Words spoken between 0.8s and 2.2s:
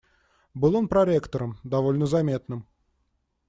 проректором, довольно